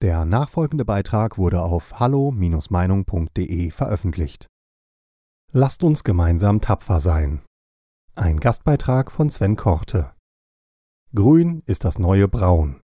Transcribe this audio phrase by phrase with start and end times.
[0.00, 4.46] Der nachfolgende Beitrag wurde auf hallo-meinung.de veröffentlicht.
[5.52, 7.42] Lasst uns gemeinsam tapfer sein.
[8.14, 10.12] Ein Gastbeitrag von Sven Korte.
[11.12, 12.80] Grün ist das neue Braun.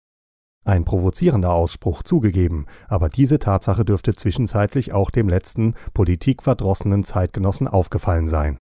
[0.65, 8.27] Ein provozierender Ausspruch zugegeben, aber diese Tatsache dürfte zwischenzeitlich auch dem letzten politikverdrossenen Zeitgenossen aufgefallen
[8.27, 8.59] sein.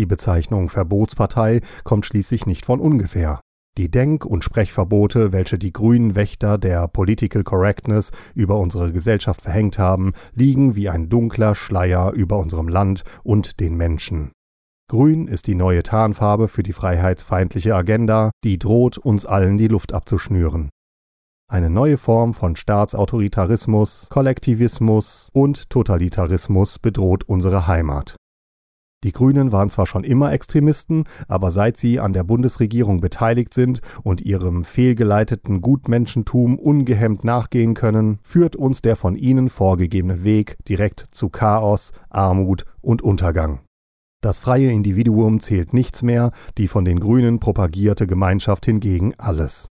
[0.00, 3.40] Die Bezeichnung Verbotspartei kommt schließlich nicht von ungefähr.
[3.76, 9.80] Die Denk- und Sprechverbote, welche die grünen Wächter der Political Correctness über unsere Gesellschaft verhängt
[9.80, 14.30] haben, liegen wie ein dunkler Schleier über unserem Land und den Menschen.
[14.88, 19.92] Grün ist die neue Tarnfarbe für die freiheitsfeindliche Agenda, die droht, uns allen die Luft
[19.92, 20.68] abzuschnüren.
[21.50, 28.14] Eine neue Form von Staatsautoritarismus, Kollektivismus und Totalitarismus bedroht unsere Heimat.
[29.04, 33.82] Die Grünen waren zwar schon immer Extremisten, aber seit sie an der Bundesregierung beteiligt sind
[34.02, 41.04] und ihrem fehlgeleiteten Gutmenschentum ungehemmt nachgehen können, führt uns der von ihnen vorgegebene Weg direkt
[41.10, 43.60] zu Chaos, Armut und Untergang.
[44.22, 49.68] Das freie Individuum zählt nichts mehr, die von den Grünen propagierte Gemeinschaft hingegen alles.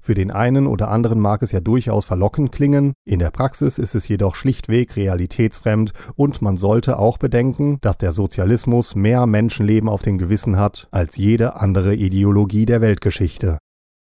[0.00, 3.94] Für den einen oder anderen mag es ja durchaus verlockend klingen, in der Praxis ist
[3.94, 10.02] es jedoch schlichtweg realitätsfremd und man sollte auch bedenken, dass der Sozialismus mehr Menschenleben auf
[10.02, 13.58] dem Gewissen hat als jede andere Ideologie der Weltgeschichte.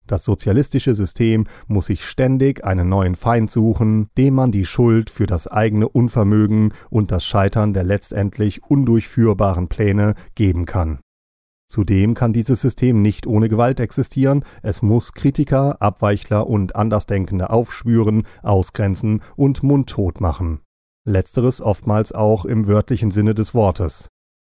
[0.09, 5.27] Das sozialistische System muss sich ständig einen neuen Feind suchen, dem man die Schuld für
[5.27, 10.99] das eigene Unvermögen und das Scheitern der letztendlich undurchführbaren Pläne geben kann.
[11.69, 18.23] Zudem kann dieses System nicht ohne Gewalt existieren, es muss Kritiker, Abweichler und Andersdenkende aufspüren,
[18.41, 20.61] ausgrenzen und mundtot machen.
[21.05, 24.09] Letzteres oftmals auch im wörtlichen Sinne des Wortes.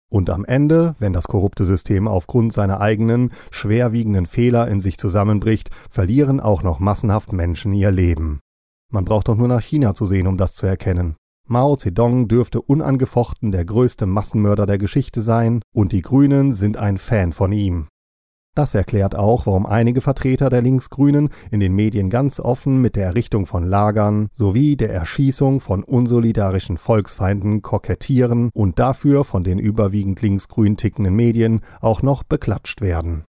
[0.09, 5.71] Und am Ende, wenn das korrupte System aufgrund seiner eigenen, schwerwiegenden Fehler in sich zusammenbricht,
[5.91, 8.41] verlieren auch noch massenhaft Menschen ihr Leben.
[8.93, 11.17] Man braucht doch nur nach China zu sehen, um das zu erkennen.
[11.53, 16.97] Mao Zedong dürfte unangefochten der größte Massenmörder der Geschichte sein, und die Grünen sind ein
[16.97, 17.89] Fan von ihm.
[18.55, 23.07] Das erklärt auch, warum einige Vertreter der Linksgrünen in den Medien ganz offen mit der
[23.07, 30.23] Errichtung von Lagern sowie der Erschießung von unsolidarischen Volksfeinden kokettieren und dafür von den überwiegend
[30.23, 33.25] linksgrün tickenden Medien auch noch beklatscht werden.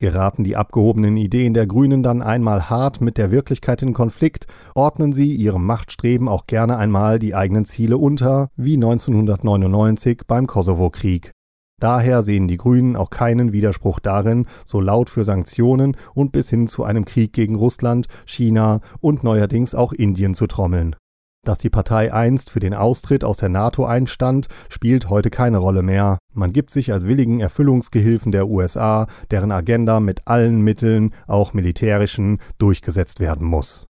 [0.00, 5.12] Geraten die abgehobenen Ideen der Grünen dann einmal hart mit der Wirklichkeit in Konflikt, ordnen
[5.12, 11.32] sie ihrem Machtstreben auch gerne einmal die eigenen Ziele unter, wie 1999 beim Kosovo-Krieg.
[11.80, 16.68] Daher sehen die Grünen auch keinen Widerspruch darin, so laut für Sanktionen und bis hin
[16.68, 20.96] zu einem Krieg gegen Russland, China und neuerdings auch Indien zu trommeln.
[21.44, 25.82] Dass die Partei einst für den Austritt aus der NATO einstand, spielt heute keine Rolle
[25.82, 26.18] mehr.
[26.32, 32.38] Man gibt sich als willigen Erfüllungsgehilfen der USA, deren Agenda mit allen Mitteln, auch militärischen,
[32.56, 33.86] durchgesetzt werden muss.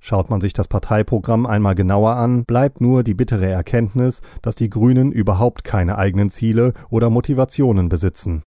[0.00, 4.70] Schaut man sich das Parteiprogramm einmal genauer an, bleibt nur die bittere Erkenntnis, dass die
[4.70, 8.42] Grünen überhaupt keine eigenen Ziele oder Motivationen besitzen.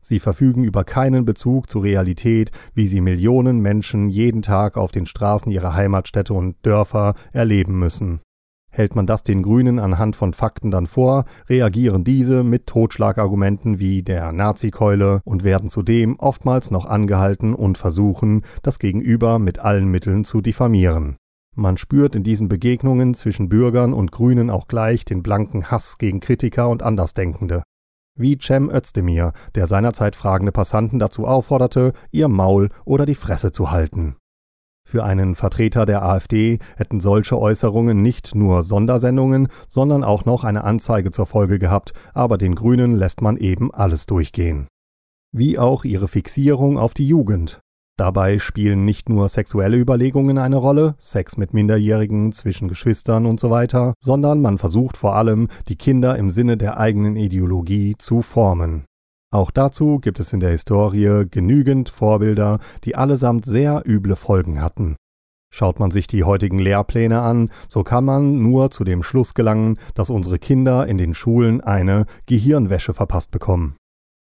[0.00, 5.06] Sie verfügen über keinen Bezug zur Realität, wie sie Millionen Menschen jeden Tag auf den
[5.06, 8.20] Straßen ihrer Heimatstädte und Dörfer erleben müssen.
[8.70, 14.02] Hält man das den Grünen anhand von Fakten dann vor, reagieren diese mit Totschlagargumenten wie
[14.02, 20.24] der Nazikeule und werden zudem oftmals noch angehalten und versuchen, das Gegenüber mit allen Mitteln
[20.24, 21.16] zu diffamieren.
[21.56, 26.20] Man spürt in diesen Begegnungen zwischen Bürgern und Grünen auch gleich den blanken Hass gegen
[26.20, 27.62] Kritiker und Andersdenkende
[28.18, 33.70] wie Cem Özdemir, der seinerzeit fragende Passanten dazu aufforderte, ihr Maul oder die Fresse zu
[33.70, 34.16] halten.
[34.88, 40.64] Für einen Vertreter der AfD hätten solche Äußerungen nicht nur Sondersendungen, sondern auch noch eine
[40.64, 44.66] Anzeige zur Folge gehabt, aber den Grünen lässt man eben alles durchgehen.
[45.30, 47.60] Wie auch ihre Fixierung auf die Jugend.
[47.98, 53.50] Dabei spielen nicht nur sexuelle Überlegungen eine Rolle, Sex mit Minderjährigen, zwischen Geschwistern und so
[53.50, 58.84] weiter, sondern man versucht vor allem, die Kinder im Sinne der eigenen Ideologie zu formen.
[59.32, 64.94] Auch dazu gibt es in der Historie genügend Vorbilder, die allesamt sehr üble Folgen hatten.
[65.52, 69.76] Schaut man sich die heutigen Lehrpläne an, so kann man nur zu dem Schluss gelangen,
[69.94, 73.74] dass unsere Kinder in den Schulen eine Gehirnwäsche verpasst bekommen.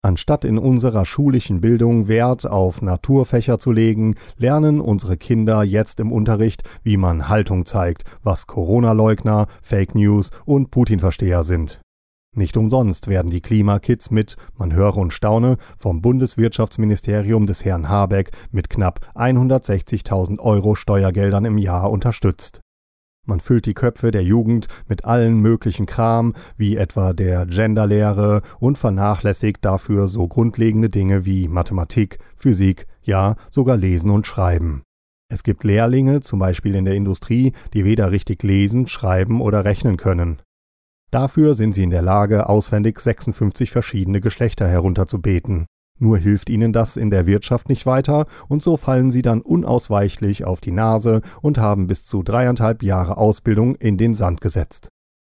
[0.07, 6.13] Anstatt in unserer schulischen Bildung Wert auf Naturfächer zu legen, lernen unsere Kinder jetzt im
[6.13, 11.81] Unterricht, wie man Haltung zeigt, was Corona-Leugner, Fake News und Putin-Versteher sind.
[12.33, 18.31] Nicht umsonst werden die Klimakids mit, man höre und staune, vom Bundeswirtschaftsministerium des Herrn Habeck
[18.49, 22.61] mit knapp 160.000 Euro Steuergeldern im Jahr unterstützt.
[23.27, 28.77] Man füllt die Köpfe der Jugend mit allen möglichen Kram, wie etwa der Genderlehre, und
[28.77, 34.83] vernachlässigt dafür so grundlegende Dinge wie Mathematik, Physik, ja sogar Lesen und Schreiben.
[35.29, 39.97] Es gibt Lehrlinge, zum Beispiel in der Industrie, die weder richtig lesen, schreiben oder rechnen
[39.97, 40.37] können.
[41.11, 45.65] Dafür sind sie in der Lage, auswendig 56 verschiedene Geschlechter herunterzubeten.
[45.99, 50.45] Nur hilft ihnen das in der Wirtschaft nicht weiter und so fallen sie dann unausweichlich
[50.45, 54.89] auf die Nase und haben bis zu dreieinhalb Jahre Ausbildung in den Sand gesetzt.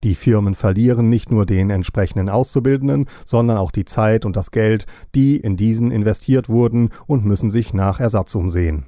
[0.04, 4.86] Die Firmen verlieren nicht nur den entsprechenden Auszubildenden, sondern auch die Zeit und das Geld,
[5.14, 8.86] die in diesen investiert wurden und müssen sich nach Ersatz umsehen.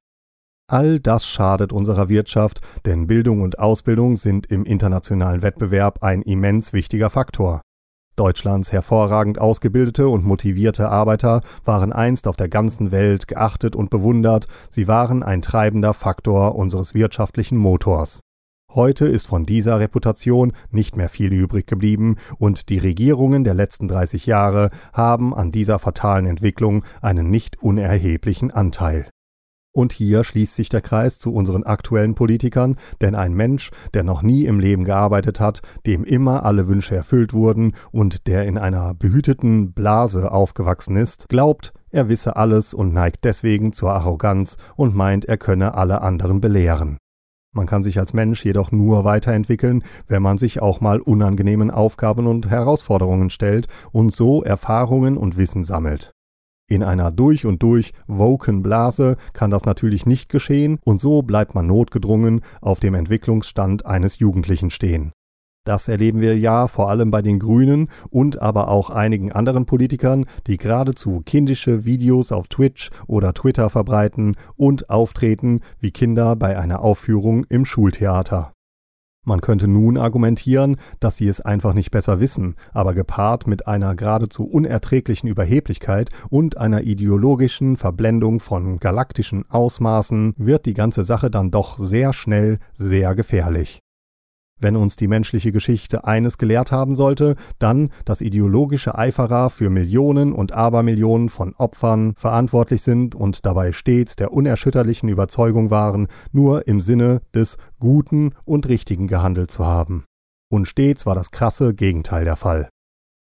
[0.71, 6.71] All das schadet unserer Wirtschaft, denn Bildung und Ausbildung sind im internationalen Wettbewerb ein immens
[6.71, 7.59] wichtiger Faktor.
[8.16, 14.48] Deutschlands hervorragend ausgebildete und motivierte Arbeiter waren einst auf der ganzen Welt geachtet und bewundert,
[14.69, 18.22] sie waren ein treibender Faktor unseres wirtschaftlichen Motors.
[18.74, 23.90] Heute ist von dieser Reputation nicht mehr viel übrig geblieben und die Regierungen der letzten
[23.90, 29.10] 30 Jahre haben an dieser fatalen Entwicklung einen nicht unerheblichen Anteil.
[29.73, 34.21] Und hier schließt sich der Kreis zu unseren aktuellen Politikern, denn ein Mensch, der noch
[34.21, 38.94] nie im Leben gearbeitet hat, dem immer alle Wünsche erfüllt wurden und der in einer
[38.94, 45.25] behüteten Blase aufgewachsen ist, glaubt, er wisse alles und neigt deswegen zur Arroganz und meint,
[45.25, 46.97] er könne alle anderen belehren.
[47.53, 52.27] Man kann sich als Mensch jedoch nur weiterentwickeln, wenn man sich auch mal unangenehmen Aufgaben
[52.27, 56.13] und Herausforderungen stellt und so Erfahrungen und Wissen sammelt.
[56.71, 61.53] In einer durch und durch woken Blase kann das natürlich nicht geschehen und so bleibt
[61.53, 65.12] man notgedrungen auf dem Entwicklungsstand eines Jugendlichen stehen.
[65.65, 70.25] Das erleben wir ja vor allem bei den Grünen und aber auch einigen anderen Politikern,
[70.47, 76.79] die geradezu kindische Videos auf Twitch oder Twitter verbreiten und auftreten wie Kinder bei einer
[76.79, 78.53] Aufführung im Schultheater.
[79.23, 83.95] Man könnte nun argumentieren, dass sie es einfach nicht besser wissen, aber gepaart mit einer
[83.95, 91.51] geradezu unerträglichen Überheblichkeit und einer ideologischen Verblendung von galaktischen Ausmaßen wird die ganze Sache dann
[91.51, 93.81] doch sehr schnell sehr gefährlich.
[94.62, 100.34] Wenn uns die menschliche Geschichte eines gelehrt haben sollte, dann, dass ideologische Eiferer für Millionen
[100.34, 106.80] und Abermillionen von Opfern verantwortlich sind und dabei stets der unerschütterlichen Überzeugung waren, nur im
[106.80, 110.06] Sinne des Guten und Richtigen gehandelt zu haben.
[110.52, 112.69] Und stets war das krasse Gegenteil der Fall.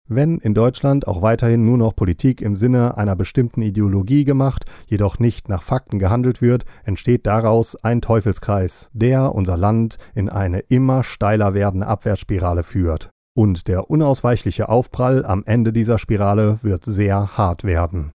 [0.09, 5.19] Wenn in Deutschland auch weiterhin nur noch Politik im Sinne einer bestimmten Ideologie gemacht, jedoch
[5.19, 11.03] nicht nach Fakten gehandelt wird, entsteht daraus ein Teufelskreis, der unser Land in eine immer
[11.03, 13.09] steiler werdende Abwärtsspirale führt.
[13.35, 18.11] Und der unausweichliche Aufprall am Ende dieser Spirale wird sehr hart werden.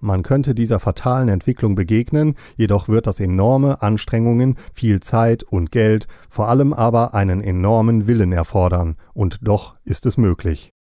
[0.00, 6.08] Man könnte dieser fatalen Entwicklung begegnen, jedoch wird das enorme Anstrengungen, viel Zeit und Geld,
[6.28, 10.72] vor allem aber einen enormen Willen erfordern, und doch ist es möglich.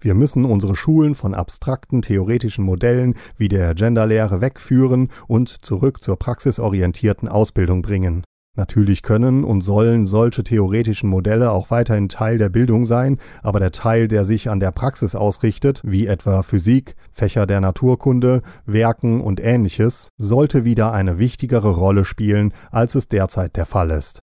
[0.00, 6.16] Wir müssen unsere Schulen von abstrakten theoretischen Modellen wie der Genderlehre wegführen und zurück zur
[6.16, 8.22] praxisorientierten Ausbildung bringen.
[8.58, 13.72] Natürlich können und sollen solche theoretischen Modelle auch weiterhin Teil der Bildung sein, aber der
[13.72, 19.40] Teil, der sich an der Praxis ausrichtet, wie etwa Physik, Fächer der Naturkunde, Werken und
[19.40, 24.20] ähnliches, sollte wieder eine wichtigere Rolle spielen, als es derzeit der Fall ist.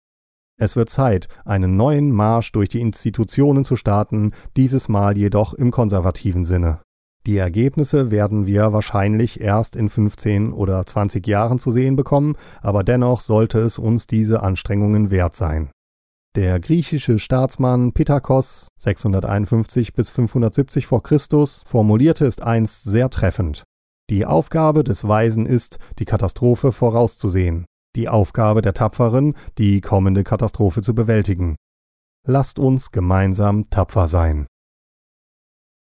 [0.61, 5.71] Es wird Zeit, einen neuen Marsch durch die Institutionen zu starten, dieses Mal jedoch im
[5.71, 6.81] konservativen Sinne.
[7.25, 12.83] Die Ergebnisse werden wir wahrscheinlich erst in 15 oder 20 Jahren zu sehen bekommen, aber
[12.83, 15.69] dennoch sollte es uns diese Anstrengungen wert sein.
[16.35, 20.99] Der griechische Staatsmann Pittacos 651 bis 570 v.
[20.99, 21.19] Chr.
[21.65, 23.63] formulierte es einst sehr treffend.
[24.09, 27.65] Die Aufgabe des Weisen ist, die Katastrophe vorauszusehen
[27.95, 31.55] die Aufgabe der Tapferen, die kommende Katastrophe zu bewältigen.
[32.25, 34.47] Lasst uns gemeinsam tapfer sein.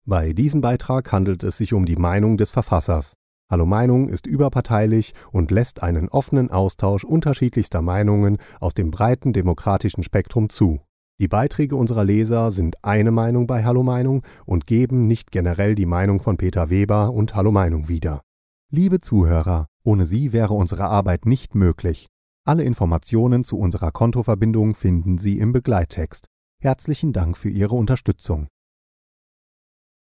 [0.07, 3.15] Bei diesem Beitrag handelt es sich um die Meinung des Verfassers.
[3.51, 10.03] Hallo Meinung ist überparteilich und lässt einen offenen Austausch unterschiedlichster Meinungen aus dem breiten demokratischen
[10.03, 10.81] Spektrum zu.
[11.21, 15.87] Die Beiträge unserer Leser sind eine Meinung bei Hallo Meinung und geben nicht generell die
[15.87, 18.23] Meinung von Peter Weber und Hallo Meinung wieder.
[18.71, 22.09] Liebe Zuhörer, ohne Sie wäre unsere Arbeit nicht möglich.
[22.45, 26.27] Alle Informationen zu unserer Kontoverbindung finden Sie im Begleittext.
[26.61, 28.49] Herzlichen Dank für Ihre Unterstützung.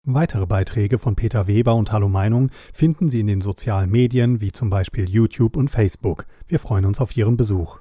[0.05, 4.51] Weitere Beiträge von Peter Weber und Hallo Meinung finden Sie in den sozialen Medien wie
[4.51, 6.27] zum Beispiel YouTube und Facebook.
[6.49, 7.81] Wir freuen uns auf Ihren Besuch.